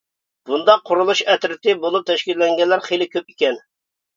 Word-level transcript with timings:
بۇنداق 0.49 0.81
قۇرۇلۇش 0.89 1.21
ئەترىتى 1.33 1.77
بولۇپ 1.83 2.09
تەشكىللەنگەنلەر 2.09 2.85
خېلى 2.89 3.09
كۆپ 3.17 3.33
ئىكەن. 3.35 3.63